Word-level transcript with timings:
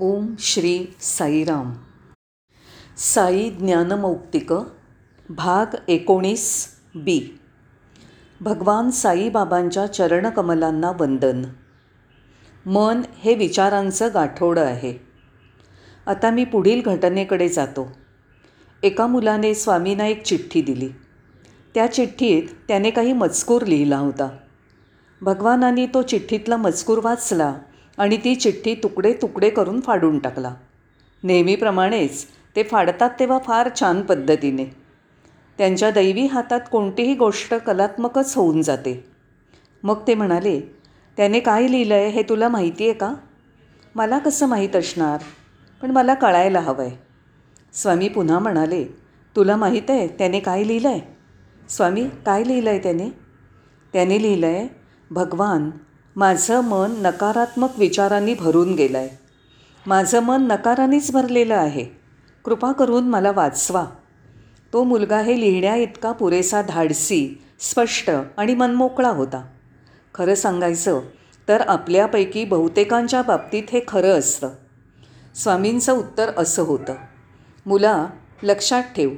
ओम 0.00 0.34
श्री 0.38 0.86
साईराम. 1.00 1.72
साई 2.96 3.50
ज्ञानमौक्तिक 3.50 4.52
भाग 5.30 5.76
एकोणीस 5.88 6.68
बी. 6.94 7.40
भगवान 8.40 8.90
साईबाबांच्या 8.90 9.86
चरणकमलांना 9.86 10.92
वंदन. 11.00 11.42
मन 12.66 13.02
हे 13.18 13.34
विचारांचं 13.34 14.08
गाठोडं 14.14 14.64
आहे. 14.64 14.94
आता 16.06 16.30
मी 16.30 16.44
पुढील 16.44 16.82
घटनेकडे 16.82 17.48
जातो. 17.48 17.92
एका 18.82 19.06
मुलाने 19.06 19.54
स्वामींना 19.54 20.06
एक 20.06 20.22
चिठ्ठी 20.22 20.62
दिली. 20.62 20.88
त्या 21.74 21.92
चिठ्ठीत 21.92 22.42
त्याने 22.68 22.90
काही 22.90 23.12
मजकूर 23.12 23.62
लिहिला 23.62 23.98
होता. 23.98 24.28
भगवानांनी 25.20 25.86
तो 25.86 26.02
चिठ्ठीतला 26.02 26.56
मजकूर 26.56 26.98
वाचला 27.04 27.54
आणि 27.98 28.16
ती 28.16 28.34
चिठ्ठी 28.34 28.74
तुकडे 28.74 29.12
तुकडे 29.12 29.50
करून 29.50 29.80
फाडून 29.80 30.18
टाकला. 30.18 30.54
नेहमीप्रमाणेच 31.22 32.26
ते 32.56 32.62
फाडतात 32.62 33.10
तेव्हा 33.20 33.38
फार 33.38 33.68
छान 33.80 34.02
पद्धतीने. 34.02 34.64
त्यांच्या 35.58 35.90
दैवी 35.90 36.26
हातात 36.26 36.60
कोणतीही 36.72 37.14
गोष्ट 37.14 37.54
कलात्मकच 37.54 38.36
होऊन 38.36 38.62
जाते. 38.62 39.04
मग 39.82 40.06
ते 40.06 40.14
म्हणाले 40.14 40.60
त्याने 41.16 41.40
काय 41.40 41.68
लिहिलं 41.68 41.94
आहे 41.94 42.08
हे 42.08 42.22
तुला 42.22 42.48
माहिती 42.48 42.84
आहे 42.84 42.92
का? 42.92 43.14
मला 43.94 44.18
कसं 44.18 44.46
माहीत 44.46 44.76
असणार? 44.76 45.18
पण 45.82 45.90
मला 45.90 46.14
कळायला 46.14 46.60
हवं 46.60 46.84
आहे 46.84 46.96
स्वामी 47.72 48.08
पुन्हा 48.08 48.38
म्हणाले 48.38 48.84
तुला 49.36 49.56
माहीत 49.56 49.90
आहे 49.90 50.08
त्याने 50.08 50.40
काय 50.40 50.64
लिहिलं 50.64 50.88
आहे 50.88 51.00
स्वामी 51.68 52.06
काय 52.26 52.44
लिहिलं 52.44 52.70
आहे 52.70 52.78
त्याने? 52.78 53.08
त्याने 53.92 54.22
लिहिलं 54.22 54.46
आहे 54.46 54.68
भगवान 55.10 55.70
माझं 56.16 56.60
मन 56.60 56.92
नकारात्मक 56.98 57.68
विचारांनी 57.78 58.34
भरून 58.34 58.74
गेलं 58.74 58.98
आहे 58.98 59.18
माझं 59.86 60.20
मन 60.20 60.46
नकारानेच 60.46 61.12
भरलेलं 61.12 61.54
आहे. 61.54 61.84
कृपा 62.44 62.72
करून 62.72 63.08
मला 63.08 63.30
वाचवा. 63.30 63.84
तो 64.72 64.84
मुलगा 64.84 65.18
हे 65.20 65.40
लिहिण्या 65.40 65.74
इतका 65.74 66.12
पुरेसा 66.12 66.62
धाडसी 66.62 67.42
स्पष्ट 67.60 68.10
आणि 68.36 68.54
मनमोकळा 68.54 69.08
होता. 69.08 69.44
खरं 70.14 70.34
सांगायचं 70.34 71.00
तर 71.48 71.60
आपल्यापैकी 71.60 72.44
बहुतेकांच्या 72.44 73.22
बाबतीत 73.22 73.62
हे 73.72 73.80
खरं 73.88 74.18
असतं. 74.18 74.48
स्वामींचं 75.34 75.92
उत्तर 75.92 76.30
असं 76.36 76.62
होतं. 76.62 76.94
मुला 77.66 78.06
लक्षात 78.42 78.82
ठेव. 78.82 79.10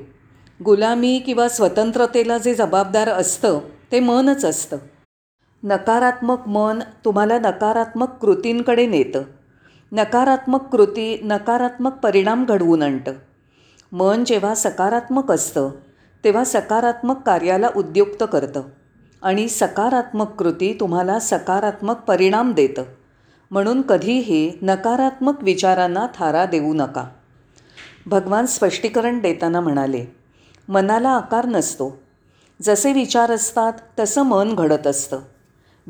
गुलामी 0.65 1.19
किंवा 1.19 1.49
स्वतंत्रतेला 1.49 2.39
जे 2.39 2.55
जबाबदार 2.55 3.09
असतं 3.09 3.61
ते 3.93 4.01
मनच 4.01 4.45
असतं. 4.45 4.77
नकारात्मक 5.63 6.49
मन 6.49 6.83
तुम्हाला 7.05 7.39
नकारात्मक 7.39 8.09
कृतींकडे 8.11 8.87
नेतं. 8.87 9.23
नकारात्मक 9.93 10.63
कृती 10.63 11.21
नकारात्मक 11.23 11.93
परिणाम 11.93 12.45
घडवून 12.45 12.83
आणतं. 12.83 13.13
मन 13.93 14.25
जेव्हा 14.25 14.55
सकारात्मक 14.55 15.31
असतं 15.31 15.71
तेव्हा 16.25 16.45
सकारात्मक 16.45 17.23
कार्याला 17.27 17.69
उद्युक्त 17.77 18.25
करतं 18.33 18.63
आणि 19.23 19.49
सकारात्मक 19.49 20.31
कृती 20.31 20.77
तुम्हाला 20.81 21.19
सकारात्मक 21.19 21.97
परिणाम 22.01 22.53
देतं. 22.53 22.83
म्हणून 23.51 23.83
कधीही 23.83 24.53
नकारात्मक 24.63 25.43
विचारांना 25.43 26.07
थारा 26.19 26.45
देऊ 26.47 26.75
नका. 26.75 27.05
भगवान 28.07 28.47
स्पष्टीकरण 28.47 29.19
देताना 29.19 29.61
म्हणाले 29.61 30.05
मनाला 30.69 31.09
आकार 31.09 31.47
नसतो. 31.47 31.99
जसे 32.63 32.93
विचार 32.93 33.31
असतात 33.31 33.73
तसं 33.99 34.23
मन 34.23 34.55
घडत 34.55 34.87
असतं. 34.87 35.19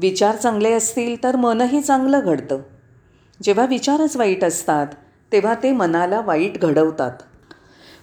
विचार 0.00 0.36
चांगले 0.36 0.72
असतील 0.72 1.22
तर 1.22 1.36
मनही 1.36 1.80
चांगलं 1.80 2.20
घडतं. 2.20 2.58
जेव्हा 3.41 3.64
विचारच 3.66 4.16
वाईट 4.16 4.44
असतात 4.44 4.86
तेव्हा 5.32 5.55
ते 5.55 5.72
मनाला 5.72 6.20
वाईट 6.20 6.60
घडवतात. 6.60 7.12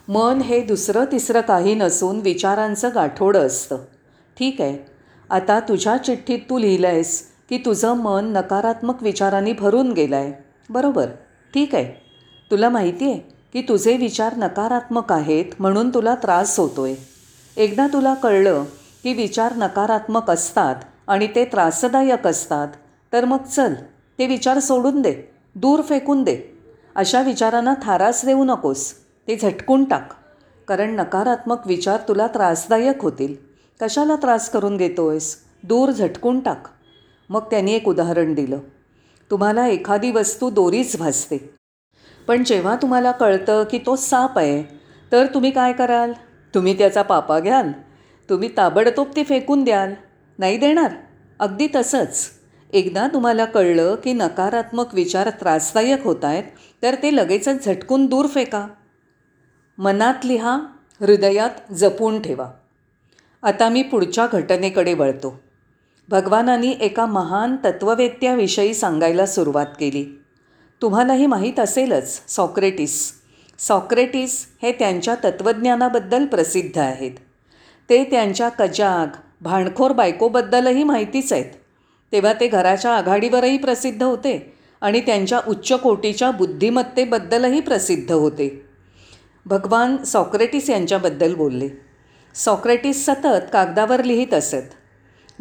मन 0.08 0.42
हे 0.42 0.62
दुसरं 0.62 1.06
तिसरं 1.12 1.42
काही 1.42 1.76
नसून 1.76 2.20
विचारांचं 2.20 2.90
गाठोडं 2.96 3.46
असतं. 3.48 3.78
ठीक 4.38 4.62
आहे 4.62 4.78
आता 5.30 5.60
तुझ्या 5.60 5.96
चिठ्ठीत 5.98 6.40
तू 6.50 6.58
लिहिलं 6.58 6.88
आहेस 6.88 7.22
की 7.50 7.58
तुझं 7.58 7.94
मन 7.94 8.26
नकारात्मक 8.26 9.04
विचारांनी 9.04 9.54
भरून 9.54 9.92
गेलं 9.92 10.16
आहे 10.16 10.34
बरोबर 10.70 11.06
ठीक 11.54 11.76
आहे. 11.76 11.94
तुला 12.52 12.70
माहिती 12.70 13.10
आहे 13.12 13.20
की 13.54 13.62
तुझे 13.62 13.96
विचार 13.98 14.36
नकारात्मक 14.38 15.12
आहेत 15.12 15.46
म्हणून 15.60 15.90
तुला 15.90 16.16
त्रास 16.16 16.58
होतो 16.60 16.84
आहे 16.84 16.96
एकदा 17.58 17.88
तुला 17.88 18.14
कळलं 18.14 18.64
की 19.04 19.14
विचार 19.14 19.56
नकारात्मक 19.56 20.30
असतात 20.30 20.76
आणि 21.08 21.28
ते 21.28 21.46
त्रासदायक 21.46 22.28
असतात. 22.28 22.68
तर 23.14 23.26
मग 23.26 23.44
चल 23.44 23.74
ते 24.20 24.28
विचार 24.28 24.60
सोडून 24.60 25.02
दे 25.02 25.16
दूर 25.56 25.82
फेकून 25.82 26.24
दे. 26.24 26.38
अशा 26.96 27.22
विचारांना 27.22 27.74
थारास 27.84 28.26
देऊ 28.26 28.44
नकोस 28.44 28.94
ते 29.28 29.36
झटकून 29.36 29.84
टाक. 29.84 30.10
कारण 30.68 30.96
नकारात्मक 30.96 31.68
विचार 31.68 32.00
तुला 32.08 32.28
त्रासदायक 32.28 33.02
होतील. 33.02 33.36
कशाला 33.82 34.16
त्रास 34.16 34.50
करून 34.50 34.78
घेतोयस? 34.78 35.38
दूर 35.64 35.92
झटकून 35.92 36.40
टाक. 36.40 36.64
मग 37.30 37.42
त्यांनी 37.42 37.74
एक 37.74 37.88
उदाहरण 37.88 38.34
दिलं. 38.34 38.58
तुम्हाला 39.32 39.68
एखादी 39.68 40.12
वस्तू 40.12 40.50
दोरीच 40.50 40.98
भासते. 40.98 41.56
पण 42.28 42.44
जेव्हा 42.44 42.76
तुम्हाला 42.76 43.12
कळतं 43.12 43.64
की 43.64 43.80
तो 43.86 43.96
साप 43.96 44.38
आहे 44.38 44.80
तर 45.12 45.26
तुम्ही 45.26 45.52
काय 45.52 45.74
कराल? 45.74 46.14
तुम्ही 46.56 46.78
त्याचा 46.78 47.02
पापा 47.02 47.40
घ्याल. 47.40 47.72
तुम्ही 48.30 48.50
ताबडतोब 48.58 49.08
ती 49.16 49.24
फेकून 49.24 49.64
द्याल. 49.64 49.94
नाही 50.40 50.58
देणार. 50.58 50.92
अगदी 51.40 51.68
तसंच. 51.76 52.30
एकदा 52.74 53.08
तुम्हाला 53.08 53.46
कळलं 53.46 53.96
की 53.96 54.14
नकारात्मक 54.14 54.94
विचार 54.94 55.30
त्रासदायक 55.30 56.04
होत 56.04 56.26
आहेत 56.26 56.44
तर 56.84 56.96
ते 56.96 57.16
लगेचच 57.16 57.66
झटकून 57.66 58.06
दूर 58.06 58.28
फेका. 58.28 58.68
मनात 59.78 60.26
लिहा 60.26 60.60
हृदयात 61.02 61.74
जपून 61.74 62.22
ठेवा. 62.22 62.52
आता 63.44 63.70
मी 63.70 63.84
पुढच्या 63.84 64.28
घटनेकडे 64.32 64.94
वळतो. 64.94 65.40
भगवानांनी 66.10 66.76
एका 66.80 67.06
महान 67.06 67.56
तत्त्ववेत्याविषयी 67.56 68.74
सांगायला 68.74 69.26
सुरुवात 69.26 69.66
केली. 69.80 70.06
तुम्हालाही 70.82 71.26
माहीत 71.26 71.60
असेलच 71.60 72.22
सॉक्रेटिस. 72.28 73.12
सॉक्रेटिस 73.60 74.46
हे 74.62 74.72
त्यांच्या 74.72 75.16
तत्त्वज्ञानाबद्दल 75.16 76.26
प्रसिद्ध 76.26 76.78
आहेत. 76.78 77.12
ते 77.90 78.04
त्यांच्या 78.04 78.50
कजाग 78.50 79.08
भाणखोर 79.42 79.92
बायकोबद्दलही 79.92 80.84
माहितीच 80.84 81.34
आहेत. 81.34 81.46
तेव्हा 82.12 82.34
ते 82.34 82.48
घराच्या 82.48 82.92
आघाडीवरही 82.92 83.58
प्रसिद्ध 83.58 84.04
होते 84.04 84.54
आणि 84.82 85.00
त्यांच्या 85.00 85.42
उच्च 85.48 85.72
कोटीच्या 85.72 86.32
बुद्धिमत्तेबद्दलही 86.32 87.60
प्रसिद्ध 87.60 88.12
होते. 88.12 88.66
भगवान 89.46 90.04
सॉक्रेटिस 90.04 90.70
यांच्याबद्दल 90.70 91.36
बोलले. 91.36 91.70
सॉक्रेटिस 92.36 93.06
सतत 93.06 93.48
कागदावर 93.54 94.04
लिहित 94.04 94.34
असत. 94.34 94.74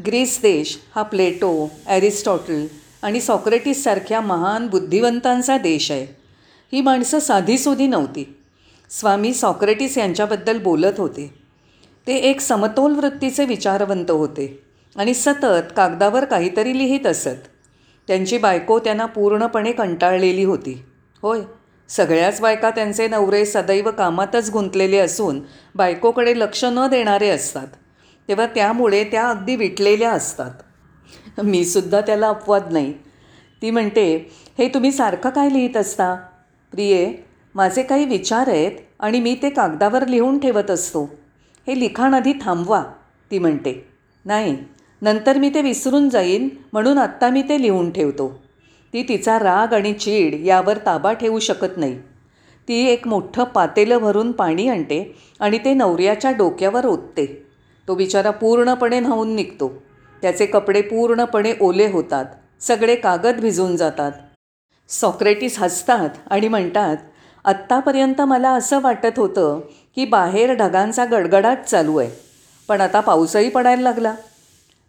ग्रीस 0.07 0.39
देश 0.43 0.79
हा 0.95 1.03
प्लेटो 1.03 1.71
ॲरिस्टॉटल 1.87 2.67
आणि 3.03 3.21
सॉक्रेटिससारख्या 3.21 4.21
महान 4.21 4.67
बुद्धिवंतांचा 4.67 5.59
देश 5.59 5.91
आहे. 5.91 6.07
ही 6.73 6.81
माणसं 6.81 7.19
साधीसुधी 7.19 7.87
नव्हती. 7.87 8.37
स्वामी 8.91 9.35
सॉक्रेटिस 9.35 9.99
यांच्याबद्दल 9.99 10.59
बोलत 10.59 10.99
होते. 10.99 11.44
ते 12.07 12.15
एक 12.15 12.41
समतोल 12.41 12.93
वृत्तीचे 12.93 13.45
विचारवंत 13.45 14.11
होते 14.11 14.63
आणि 14.97 15.15
सतत 15.15 15.73
कागदावर 15.77 16.25
काहीतरी 16.25 16.79
लिहित 16.79 17.07
असत. 17.07 17.49
त्यांची 18.07 18.39
बायको 18.39 18.79
त्यांना 18.79 19.07
पूर्णपणे 19.07 19.73
कंटाळलेली 19.73 20.45
होती. 20.45 20.85
होय 21.23 21.41
सगळ्याच 21.89 22.41
बायका 22.41 22.71
त्यांचे 22.71 23.09
नवरे 23.09 23.45
सदैव 23.45 23.91
कामातच 23.91 24.51
गुंतलेले 24.51 24.99
असून 24.99 25.41
बायकोकडे 25.75 26.39
लक्ष 26.39 26.65
न 26.65 26.87
देणारे 26.87 27.29
असतात. 27.29 27.67
तेव्हा 28.29 28.47
त्यामुळे 28.47 29.05
त्या 29.05 29.29
अगदी 29.29 29.57
विटलेल्या 29.57 30.13
असतात. 30.13 30.51
मीसुद्धा 31.41 32.01
त्याला 32.01 32.29
अपवाद 32.29 32.73
नाही. 32.73 32.93
ती 33.63 33.71
म्हणते 33.71 34.33
हे 34.59 34.69
तुम्ही 34.69 34.93
सारखं 34.93 35.31
काय 35.31 35.49
लिहित 35.49 35.77
असता? 35.77 36.15
प्रिये 36.73 37.15
माझे 37.55 37.83
काही 37.83 38.05
विचार 38.05 38.49
आहेत 38.49 38.73
आणि 39.01 39.21
मी 39.21 39.37
ते 39.43 39.51
कागदावर 39.51 40.07
लिहून 40.07 40.39
ठेवत 40.39 40.71
असतो. 40.71 41.24
हे 41.67 41.81
लिखाण 41.81 42.15
आधी 42.15 42.33
थांबवा 42.41 42.85
ती 43.31 43.39
म्हणते. 43.39 43.89
नाही 44.25 44.57
नंतर 45.03 45.39
मी 45.39 45.49
ते 45.49 45.63
विसरून 45.63 46.09
जाईन 46.09 46.49
म्हणून 46.73 46.99
आत्ता 46.99 47.31
मी 47.31 47.43
ते 47.43 47.63
लिहून 47.63 47.91
ठेवतो. 47.91 48.43
ती 48.93 49.03
तिचा 49.03 49.39
राग 49.39 49.75
आणि 49.75 49.93
चीड 49.93 50.47
यावर 50.47 50.79
ताबा 50.87 51.13
ठेवू 51.13 51.39
शकत 51.39 51.79
नाही. 51.79 51.99
ती 52.69 52.87
एक 52.87 53.09
मोठं 53.09 53.45
पातेलं 53.45 53.99
भरून 53.99 54.33
पाणी 54.33 54.69
आणते 54.69 55.17
आणि 55.41 55.59
ते 55.59 55.75
नवऱ्याच्या 55.75 56.31
डोक्यावर 56.31 56.87
ओतते. 56.87 57.47
तो 57.89 57.95
बिचारा 57.95 58.31
पूर्णपणे 58.31 59.01
न्हावून 59.01 59.35
निघतो. 59.35 59.83
त्याचे 60.23 60.47
कपडे 60.47 60.81
पूर्णपणे 60.81 61.53
ओले 61.61 61.87
होतात. 61.87 62.25
सगळे 62.61 62.97
कागद 62.97 63.41
भिजून 63.41 63.77
जातात. 63.77 64.13
सॉक्रेटिस 64.89 65.59
हसतात 65.59 66.11
आणि 66.31 66.49
म्हणतात 66.49 66.97
आत्तापर्यंत 67.45 68.21
मला 68.21 68.51
असं 68.51 68.81
वाटत 68.81 69.19
होतं 69.19 69.61
की 69.97 70.05
बाहेर 70.05 70.53
ढगांचा 70.55 71.05
गडगडाट 71.05 71.65
चालू 71.65 71.97
आहे 71.97 72.11
पण 72.69 72.81
आता 72.81 73.01
पाऊसही 73.01 73.49
पडायला 73.49 73.83
लागला. 73.83 74.15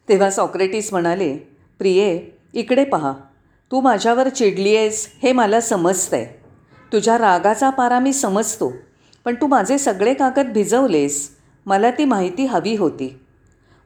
तेव्हा 0.09 0.29
सॉक्रेटिस 0.29 0.91
म्हणाले 0.91 1.35
प्रिये 1.79 2.19
इकडे 2.53 2.83
पहा. 2.83 3.13
तू 3.71 3.81
माझ्यावर 3.81 4.29
चिडली 4.29 4.75
आहेस 4.75 5.07
हे 5.23 5.31
मला 5.31 5.59
समजतं 5.61 6.17
आहे 6.17 6.25
तुझ्या 6.93 7.17
रागाचा 7.17 7.69
पारा 7.69 7.99
मी 7.99 8.13
समजतो 8.13 8.71
पण 9.25 9.35
तू 9.35 9.47
माझे 9.47 9.77
सगळे 9.77 10.13
कागद 10.13 10.51
भिजवलेस 10.53 11.29
मला 11.65 11.91
ती 11.91 12.05
माहिती 12.05 12.45
हवी 12.45 12.75
होती. 12.75 13.13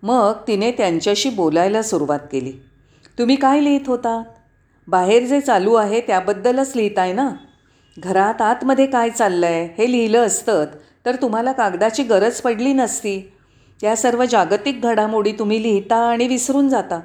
मग 0.03 0.33
तिने 0.47 0.71
त्यांच्याशी 0.71 1.29
बोलायला 1.29 1.81
सुरुवात 1.81 2.19
केली. 2.31 2.53
तुम्ही 3.19 3.35
काय 3.35 3.61
लिहित 3.61 3.87
होता 3.87 4.21
बाहेर 4.87 5.25
जे 5.25 5.39
चालू 5.41 5.73
आहे 5.73 6.01
त्याबद्दलच 6.01 6.75
लिहिताय 6.75 7.13
ना? 7.13 7.29
घरात 7.99 8.41
आतमध्ये 8.41 8.85
काय 8.85 9.09
चाललं 9.09 9.45
आहे 9.45 9.65
हे 9.77 9.91
लिहिलं 9.91 10.25
असतं. 10.25 10.65
तर 11.05 11.15
तुम्हाला 11.15 11.51
कागदाची 11.51 12.03
गरज 12.03 12.41
पडली 12.41 12.73
नसती. 12.73 13.31
या 13.83 13.95
सर्व 13.95 14.25
जागतिक 14.25 14.81
घडामोडी 14.81 15.31
तुम्ही 15.31 15.61
लिहिता 15.63 15.95
आणि 15.95 16.27
विसरून 16.27 16.69
जाता. 16.69 16.99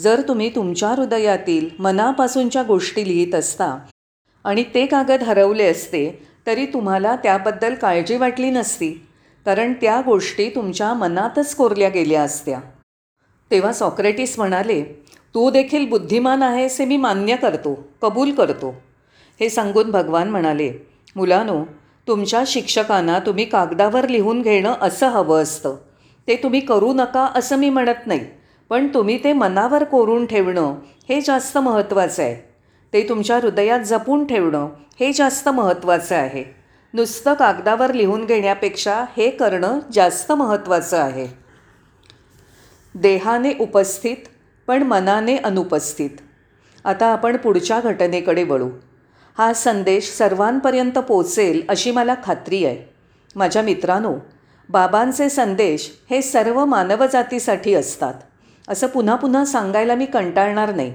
जर 0.00 0.20
तुम्ही 0.28 0.54
तुमच्या 0.54 0.88
हृदयातील 0.88 1.68
मनापासूनच्या 1.78 2.62
गोष्टी 2.62 3.08
लिहित 3.08 3.34
असता 3.34 3.78
आणि 4.44 4.64
ते 4.74 4.86
कागद 4.86 5.22
हरवले 5.22 5.66
असते 5.66 6.26
तरी 6.46 6.66
तुम्हाला 6.66 7.16
त्याबद्दल 7.16 7.74
काळजी 7.74 8.16
वाटली 8.16 8.50
नसती. 8.50 8.90
कारण 9.46 9.72
त्या 9.72 10.00
गोष्टी 10.06 10.48
तुमच्या 10.48 10.92
मनातच 10.94 11.54
कोरल्या 11.54 11.88
गेल्या 11.88 12.22
असत्या. 12.22 12.60
तेव्हा 13.50 13.72
सॉक्रेटिस 13.72 14.38
म्हणाले 14.38 14.82
तू 15.34 15.50
देखील 15.50 15.88
बुद्धिमान 15.88 16.42
आहेस 16.42 16.80
हे 16.80 16.86
मी 16.86 16.96
मान्य 16.96 17.36
करतो 17.36 17.74
कबूल 18.02 18.32
करतो. 18.32 18.74
हे 19.42 19.48
सांगून 19.50 19.90
भगवान 19.90 20.28
म्हणाले 20.30 20.72
मुलानो 21.16 21.64
तुमच्या 22.08 22.42
शिक्षकांना 22.46 23.18
तुम्ही 23.18 23.44
कागदावर 23.44 24.08
लिहून 24.08 24.42
घेणं 24.42 24.74
असं 24.80 25.08
हवं 25.08 25.42
असतं. 25.42 25.76
ते 26.28 26.36
तुम्ही 26.42 26.60
करू 26.60 26.92
नका 26.92 27.26
असं 27.34 27.56
मी 27.56 27.70
म्हणत 27.70 28.06
नाही 28.06 28.20
पण 28.70 28.86
तुम्ही 28.94 29.24
ते 29.24 29.32
मनावर 29.32 29.84
कोरून 29.84 30.26
ठेवणं 30.26 30.74
हे 31.08 31.20
जास्त 31.20 31.58
महत्त्वाचं 31.58 32.22
आहे. 32.22 32.34
ते 32.92 33.08
तुमच्या 33.08 33.36
हृदयात 33.36 33.80
जपून 33.80 34.26
ठेवणं 34.26 34.68
हे 35.00 35.12
जास्त 35.12 35.48
महत्त्वाचं 35.48 36.16
आहे. 36.16 36.44
नुसतं 36.94 37.34
कागदावर 37.34 37.92
लिहून 37.92 38.24
घेण्यापेक्षा 38.24 39.04
हे 39.16 39.30
करणं 39.30 39.78
जास्त 39.92 40.32
महत्त्वाचं 40.32 40.98
आहे. 40.98 41.26
देहाने 42.94 43.52
उपस्थित 43.60 44.16
पण 44.66 44.82
मनाने 44.82 45.36
अनुपस्थित. 45.36 46.10
आता 46.84 47.06
आपण 47.06 47.36
पुढच्या 47.36 47.80
घटनेकडे 47.80 48.44
वळू. 48.44 48.70
हा 49.38 49.52
संदेश 49.52 50.10
सर्वांपर्यंत 50.18 50.98
पोचेल 50.98 51.62
अशी 51.68 51.90
मला 51.90 52.14
खात्री 52.24 52.64
आहे. 52.64 52.92
माझ्या 53.36 53.62
मित्रांनो 53.62 54.14
बाबांचे 54.68 55.28
संदेश 55.28 55.90
हे 56.10 56.22
सर्व 56.22 56.64
मानवजातीसाठी 56.64 57.74
असतात. 57.74 58.14
असं 58.68 58.86
पुन्हा 58.86 59.14
पुन्हा 59.16 59.44
सांगायला 59.44 59.94
मी 59.94 60.06
कंटाळणार 60.06 60.74
नाही. 60.74 60.94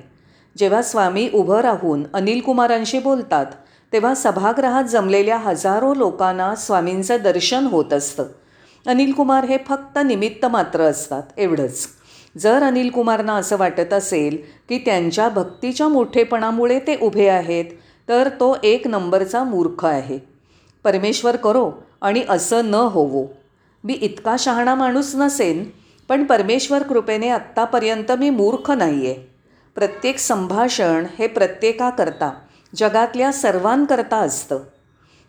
जेव्हा 0.57 0.81
स्वामी 0.81 1.29
उभं 1.33 1.59
राहून 1.59 2.03
अनिल 2.13 2.41
कुमारांशी 2.41 2.99
बोलतात 2.99 3.45
तेव्हा 3.93 4.13
सभागृहात 4.15 4.83
जमलेल्या 4.83 5.37
हजारो 5.37 5.93
लोकांना 5.93 6.55
स्वामींचं 6.55 7.17
दर्शन 7.23 7.65
होत 7.65 7.93
असतं. 7.93 8.25
अनिल 8.87 9.11
कुमार 9.11 9.45
हे 9.45 9.57
फक्त 9.67 9.99
निमित्त 10.05 10.45
मात्र 10.45 10.81
असतात 10.81 11.23
एवढंच. 11.37 11.87
जर 12.37 12.63
अनिल 12.63 12.89
कुमारना 12.89 13.33
असं 13.33 13.57
वाटत 13.57 13.93
असेल 13.93 14.37
की 14.69 14.77
त्यांच्या 14.77 15.29
भक्तीच्या 15.29 15.87
मोठेपणामुळे 15.87 16.79
ते 16.79 16.97
उभे 17.01 17.27
आहेत 17.27 17.65
तर 18.09 18.29
तो 18.39 18.55
एक 18.63 18.87
नंबरचा 18.87 19.43
मूर्ख 19.43 19.85
आहे. 19.85 20.19
परमेश्वर 20.83 21.35
करो 21.35 21.71
आणि 22.01 22.23
असं 22.29 22.69
न 22.71 22.73
होवो. 22.73 23.25
मी 23.83 23.93
इतका 23.93 24.35
शहाणा 24.39 24.75
माणूस 24.75 25.15
नसेन 25.15 25.63
पण 26.09 26.23
परमेश्वर 26.23 26.83
कृपेने 26.83 27.29
आत्तापर्यंत 27.29 28.11
मी 28.11 28.29
मूर्ख 28.29 28.71
नाही 28.71 29.05
आहे 29.05 29.15
प्रत्येक 29.75 30.19
संभाषण 30.19 31.05
हे 31.19 31.27
प्रत्येकाकरता 31.27 32.31
जगातल्या 32.75 33.31
सर्वांकरता 33.31 34.17
असतं. 34.17 34.59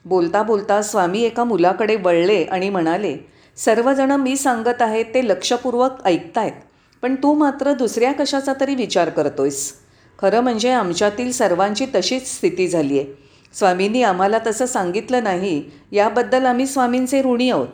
बोलता 0.04 0.42
बोलता 0.42 0.80
स्वामी 0.82 1.22
एका 1.22 1.44
मुलाकडे 1.44 1.96
वळले 1.96 2.42
आणि 2.44 2.68
म्हणाले 2.68 3.16
सर्वजणं 3.56 4.16
मी 4.16 4.36
सांगत 4.36 4.82
आहेत 4.82 5.04
ते 5.14 5.26
लक्षपूर्वक 5.28 6.04
ऐकतायत 6.04 6.52
पण 7.02 7.14
तू 7.14 7.34
मात्र 7.34 7.72
दुसऱ्या 7.72 8.12
कशाचा 8.12 8.52
तरी 8.60 8.74
विचार 8.74 9.08
करतोयस? 9.08 9.72
खरं 10.18 10.40
म्हणजे 10.40 10.70
आमच्यातील 10.70 11.30
सर्वांची 11.32 11.86
तशीच 11.94 12.36
स्थिती 12.36 12.68
झाली 12.68 12.98
आहे 12.98 13.14
स्वामींनी 13.54 14.02
आम्हाला 14.02 14.38
तसं 14.46 14.66
सांगितलं 14.66 15.24
नाही 15.24 15.62
याबद्दल 15.92 16.46
आम्ही 16.46 16.66
स्वामींचे 16.66 17.22
ऋणी 17.22 17.50
आहोत. 17.50 17.68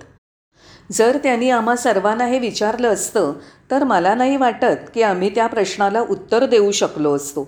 जर 0.93 1.17
त्यांनी 1.23 1.51
आम्हा 1.51 1.77
सर्वांना 1.77 2.25
हे 2.27 2.39
विचारलं 2.39 2.89
असतं 2.89 3.33
तर 3.71 3.85
मला 3.85 4.15
नाही 4.15 4.37
वाटत 4.37 4.91
की 4.95 5.03
आम्ही 5.03 5.31
त्या 5.35 5.47
प्रश्नाला 5.47 6.01
उत्तर 6.01 6.47
देऊ 6.47 6.71
शकलो 6.71 7.15
असतो. 7.17 7.45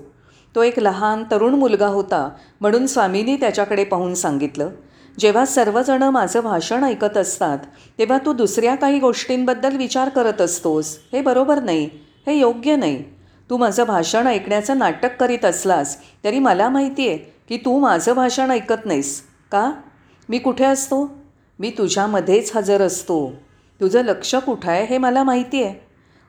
तो 0.55 0.63
एक 0.63 0.79
लहान 0.79 1.25
तरुण 1.31 1.55
मुलगा 1.55 1.87
होता 1.87 2.29
म्हणून 2.61 2.87
स्वामींनी 2.87 3.37
त्याच्याकडे 3.37 3.85
पाहून 3.85 4.15
सांगितलं. 4.15 4.71
जेव्हा 5.19 5.45
सर्वजणं 5.47 6.11
माझं 6.11 6.41
भाषण 6.41 6.85
ऐकत 6.85 7.17
असतात 7.17 7.59
तेव्हा 7.99 8.19
तू 8.27 8.33
दुसऱ्या 8.33 8.75
काही 8.75 8.99
गोष्टींबद्दल 8.99 9.77
विचार 9.77 10.09
करत 10.09 10.41
असतोस 10.41 10.97
हे 11.13 11.21
बरोबर 11.23 11.61
नाही 11.61 11.89
हे 12.27 12.35
योग्य 12.35 12.77
नाही. 12.77 13.03
तू 13.51 13.57
माझं 13.57 13.85
भाषण 13.85 14.27
ऐकण्याचं 14.27 14.79
नाटक 14.79 15.17
करीत 15.21 15.45
असलास 15.45 15.97
तरी 16.25 16.39
मला 16.39 16.69
माहिती 16.69 17.09
आहे 17.09 17.19
की 17.49 17.57
तू 17.57 17.79
माझं 17.79 18.13
भाषण 18.13 18.51
ऐकत 18.51 18.87
नाहीस. 18.87 19.23
का? 19.53 19.73
मी 20.29 20.39
कुठे 20.39 20.65
असतो? 20.65 21.19
मी 21.59 21.71
तुझ्यामध्येच 21.71 22.57
हजर 22.57 22.81
असतो. 22.83 23.33
तुझं 23.81 24.05
लक्ष 24.05 24.35
कुठं 24.35 24.71
आहे 24.71 24.85
हे 24.85 24.99
मला 24.99 25.23
माहिती 25.23 25.63
आहे. 25.63 25.75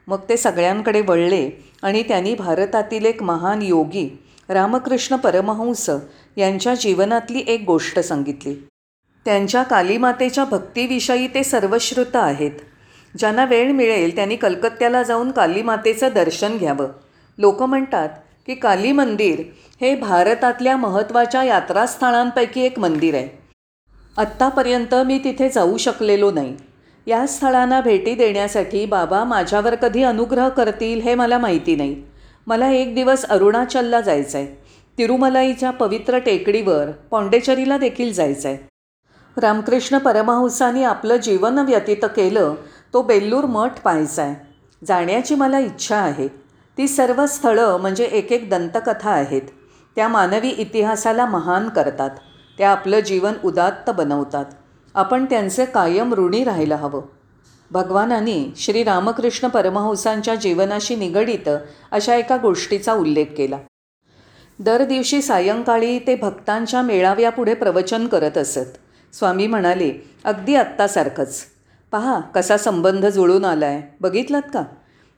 मग 0.07 0.17
ते 0.29 0.37
सगळ्यांकडे 0.37 1.01
वळले 1.01 1.65
आणि 1.83 2.03
त्यांनी 2.03 2.35
भारतातील 2.35 3.05
एक 3.05 3.23
महान 3.23 3.61
योगी 3.61 4.23
रामकृष्ण 4.49 5.15
परमहंस 5.15 5.89
यांच्या 6.37 6.75
जीवनातली 6.75 7.43
एक 7.47 7.63
गोष्ट 7.67 7.99
सांगितली. 7.99 8.67
त्यांच्या 9.25 9.63
कालीमातेच्या 9.63 10.45
भक्तीविषयी 10.45 11.27
ते 11.27 11.43
सर्वश्रुत 11.43 12.15
आहेत. 12.15 12.51
ज्यांना 13.17 13.45
वेळ 13.45 13.71
मिळेल 13.71 14.15
त्यांनी 14.15 14.35
कलकत्त्याला 14.35 15.03
जाऊन 15.03 15.31
कालीमातेचं 15.31 16.09
दर्शन 16.15 16.57
घ्यावं. 16.57 16.87
लोक 17.37 17.63
म्हणतात 17.63 18.09
की 18.47 18.55
काली 18.55 18.91
मंदिर 18.91 19.41
हे 19.81 19.95
भारतातल्या 19.95 20.75
महत्त्वाच्या 20.77 21.43
यात्रास्थळांपैकी 21.43 22.61
एक 22.61 22.79
मंदिर 22.79 23.15
आहे. 23.15 23.27
आत्तापर्यंत 24.17 24.95
मी 25.05 25.17
तिथे 25.23 25.49
जाऊ 25.49 25.77
शकलेलो 25.77 26.31
नाही. 26.31 26.55
या 27.07 27.25
स्थळांना 27.27 27.81
भेटी 27.81 28.13
देण्यासाठी 28.15 28.85
बाबा 28.85 29.23
माझ्यावर 29.23 29.75
कधी 29.75 30.03
अनुग्रह 30.03 30.47
करतील 30.49 31.01
हे 31.01 31.15
मला 31.15 31.37
माहिती 31.37 31.75
नाही. 31.75 31.95
मला 32.47 32.69
एक 32.71 32.95
दिवस 32.95 33.25
अरुणाचलला 33.25 34.01
जायचं 34.01 34.37
आहे 34.37 34.47
तिरुमलाईच्या 34.97 35.71
पवित्र 35.71 36.17
टेकडीवर 36.17 36.91
पॉंडेचरीला 37.11 37.77
देखील 37.77 38.13
जायचं 38.13 38.49
आहे 38.49 38.57
रामकृष्ण 39.37 39.97
परमहंसानी 39.97 40.83
आपलं 40.83 41.17
जीवन 41.17 41.59
व्यतीत 41.59 42.05
केलं 42.15 42.55
तो 42.93 43.01
बेल्लूर 43.01 43.45
मठ 43.45 43.79
पाहायचा 43.79 44.23
आहे 44.23 44.85
जाण्याची 44.85 45.35
मला 45.35 45.59
इच्छा 45.59 45.97
आहे. 45.97 46.27
ती 46.77 46.87
सर्व 46.87 47.25
स्थळं 47.25 47.77
म्हणजे 47.77 48.03
एक 48.03 48.31
एक 48.31 48.49
दंतकथा 48.49 49.09
आहेत. 49.09 49.41
त्या 49.95 50.07
मानवी 50.07 50.49
इतिहासाला 50.49 51.25
महान 51.25 51.69
करतात. 51.69 52.09
त्या 52.57 52.69
आपलं 52.69 52.99
जीवन 52.99 53.33
उदात्त 53.43 53.89
बनवतात. 53.89 54.45
आपण 54.95 55.25
त्यांचे 55.25 55.65
कायम 55.65 56.13
ऋणी 56.13 56.43
राहायला 56.43 56.75
हवं. 56.75 57.01
भगवानांनी 57.71 58.49
श्री 58.57 58.83
रामकृष्ण 58.83 59.47
परमहंसांच्या 59.47 60.35
जीवनाशी 60.35 60.95
निगडित 60.95 61.49
अशा 61.91 62.15
एका 62.15 62.37
गोष्टीचा 62.37 62.93
उल्लेख 62.93 63.25
केला. 63.37 63.57
दर 64.59 64.83
दिवशी 64.83 65.21
सायंकाळी 65.21 65.99
ते 65.99 66.15
भक्तांच्या 66.15 66.81
मेळाव्यापुढे 66.81 67.53
प्रवचन 67.53 68.07
करत 68.07 68.37
असत. 68.37 68.77
स्वामी 69.13 69.47
म्हणाले 69.47 70.09
अगदी 70.23 70.55
आत्तासारखंच. 70.55 71.43
पहा 71.91 72.19
कसा 72.19 72.57
संबंध 72.57 73.05
जुळून 73.05 73.45
आला 73.45 73.65
आहे 73.65 73.95
बघितलात 74.01 74.41
का? 74.41 74.63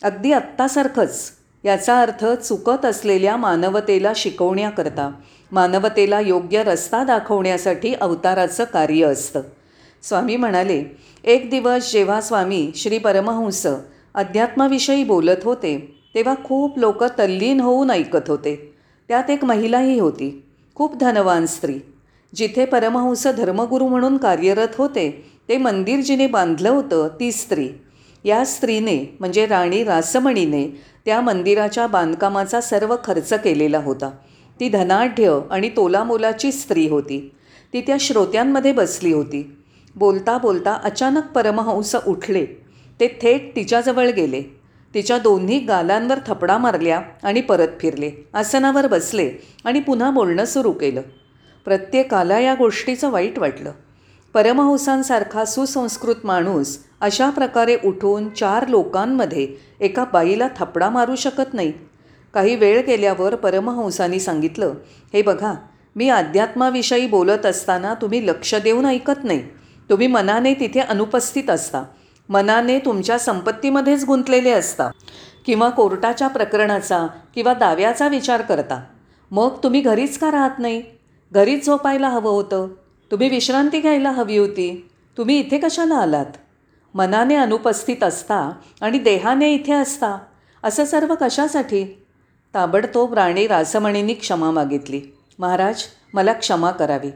अगदी 0.03 0.31
आत्तासारखंच. 0.31 1.31
याचा 1.63 1.99
अर्थ 2.01 2.25
चुकत 2.25 2.85
असलेल्या 2.85 3.35
मानवतेला 3.37 4.11
शिकवण्याकरता. 4.15 5.11
मानवतेला 5.51 6.19
योग्य 6.19 6.63
रस्ता 6.63 7.03
दाखवण्यासाठी 7.03 7.93
अवताराचं 7.93 8.63
कार्य 8.63 9.05
असतं. 9.05 9.41
स्वामी 10.03 10.35
म्हणाले 10.35 10.83
एक 11.23 11.49
दिवस 11.49 11.91
जेव्हा 11.91 12.21
स्वामी 12.21 12.71
श्री 12.75 12.97
परमहंस 12.97 13.67
अध्यात्माविषयी 14.13 15.03
बोलत 15.03 15.43
होते 15.43 15.95
तेव्हा 16.15 16.35
खूप 16.43 16.79
लोक 16.79 17.03
तल्लीन 17.03 17.59
होऊन 17.59 17.91
ऐकत 17.91 18.29
होते. 18.29 18.75
त्यात 19.07 19.29
एक 19.29 19.45
महिलाही 19.45 19.99
होती 19.99 20.43
खूप 20.75 20.95
धनवान 20.97 21.45
स्त्री. 21.45 21.73
जिथे 22.35 22.65
परमहंस 22.65 23.27
धर्मगुरू 23.27 23.87
म्हणून 23.87 24.17
कार्यरत 24.17 24.75
होते 24.77 25.31
ते 25.49 25.57
मंदिर 25.57 25.99
जिने 25.99 26.27
बांधलं 26.27 26.69
होतं 26.69 27.07
ती 27.19 27.31
स्त्री. 27.31 27.69
या 28.23 28.45
स्त्रीने 28.45 29.15
म्हणजे 29.19 29.45
राणी 29.45 29.83
रासमणीने 29.83 30.63
त्या 31.05 31.21
मंदिराच्या 31.21 31.87
बांधकामाचा 31.87 32.61
सर्व 32.61 32.95
खर्च 33.03 33.33
केलेला 33.33 33.77
होता. 33.77 34.09
ती 34.59 34.69
धनाढ्य 34.69 35.39
आणि 35.51 35.69
तोलामोलाची 35.69 36.51
स्त्री 36.51 36.87
होती. 36.87 37.35
ती 37.73 37.81
त्या 37.81 37.95
श्रोत्यांमध्ये 37.99 38.71
बसली 38.71 39.13
होती. 39.13 39.57
बोलता 39.95 40.37
बोलता 40.37 40.73
अचानक 40.83 41.31
परमहंस 41.35 41.95
उठले. 42.07 42.45
ते 42.99 43.07
थेट 43.07 43.55
तिच्याजवळ 43.55 44.07
गेले. 44.07 44.41
तिच्या 44.93 45.17
दोन्ही 45.17 45.59
गालांवर 45.59 46.17
थपडा 46.27 46.57
मारल्या 46.57 47.01
आणि 47.23 47.41
परत 47.41 47.67
फिरले. 47.79 48.27
आसनावर 48.33 48.87
बसले 48.87 49.31
आणि 49.65 49.79
पुन्हा 49.79 50.11
बोलणं 50.11 50.45
सुरू 50.45 50.71
केलं. 50.71 51.01
प्रत्येकाला 51.65 52.39
या 52.39 52.53
गोष्टीचं 52.53 53.09
वाईट 53.09 53.39
वाटलं. 53.39 53.71
परमहंसांसारखा 54.33 55.45
सुसंस्कृत 55.45 56.15
माणूस 56.23 56.77
अशा 57.01 57.29
प्रकारे 57.29 57.77
उठून 57.85 58.29
चार 58.29 58.67
लोकांमध्ये 58.67 59.47
एका 59.79 60.05
बाईला 60.13 60.47
थपडा 60.57 60.89
मारू 60.89 61.15
शकत 61.15 61.53
नाही. 61.53 61.73
काही 62.33 62.55
वेळ 62.55 62.85
गेल्यावर 62.85 63.35
परमहंसांनी 63.35 64.19
सांगितलं 64.19 64.73
हे 65.13 65.21
बघा 65.21 65.53
मी 65.95 66.09
अध्यात्माविषयी 66.09 67.07
बोलत 67.07 67.45
असताना 67.45 67.93
तुम्ही 67.93 68.27
लक्ष 68.27 68.55
देऊन 68.55 68.85
ऐकत 68.85 69.23
नाही. 69.23 69.39
तुम्ही 69.89 70.07
मनाने 70.07 70.53
तिथे 70.53 70.79
अनुपस्थित 70.79 71.49
असता. 71.49 71.83
मनाने 72.29 72.79
तुमच्या 72.79 73.19
संपत्तीमध्येच 73.19 74.05
गुंतलेले 74.05 74.51
असता. 74.51 74.89
किंवा 75.45 75.69
कोर्टाच्या 75.69 76.27
प्रकरणाचा 76.27 77.07
किंवा 77.35 77.53
दाव्याचा 77.53 78.07
विचार 78.07 78.41
करता. 78.41 78.83
मग 79.31 79.49
तुम्ही 79.63 79.81
घरीच 79.81 80.17
का 80.17 80.31
राहत 80.31 80.59
नाही? 80.59 80.81
घरीच 81.31 81.65
झोपायला 81.65 82.09
हवं 82.09 82.31
होतं. 82.31 82.67
तुम्ही 83.11 83.29
विश्रांती 83.29 83.79
घ्यायला 83.79 84.11
हवी 84.11 84.37
होती. 84.37 84.89
तुम्ही 85.17 85.39
इथे 85.39 85.57
कशाला 85.57 85.95
आलात? 85.95 86.25
मनाने 86.93 87.35
अनुपस्थित 87.35 88.03
असता 88.03 88.51
आणि 88.81 88.99
देहाने 88.99 89.53
इथे 89.53 89.73
असता. 89.73 90.17
असं 90.63 90.85
सर्व 90.85 91.15
कशासाठी? 91.21 92.03
ताबडतोब 92.53 93.13
राणी 93.13 93.47
रासमणींनी 93.47 94.13
क्षमा 94.13 94.51
मागितली. 94.51 95.01
महाराज 95.39 95.83
मला 96.13 96.33
क्षमा 96.33 96.71
करावी. 96.71 97.11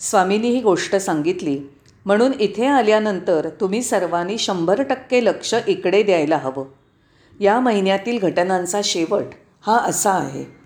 स्वामींनी 0.00 0.48
ही 0.48 0.60
गोष्ट 0.60 0.96
सांगितली. 0.96 1.60
म्हणून 2.04 2.32
इथे 2.40 2.66
आल्यानंतर 2.66 3.48
तुम्ही 3.60 3.82
सर्वांनी 3.82 4.38
शंभर 4.38 4.82
टक्के 4.82 5.24
लक्ष 5.24 5.54
इकडे 5.66 6.02
द्यायला 6.02 6.36
हवं. 6.36 6.64
या 7.40 7.60
महिन्यातील 7.60 8.18
घटनांचा 8.18 8.80
शेवट 8.84 9.24
हा 9.66 9.78
असा 9.78 10.10
आहे. 10.10 10.56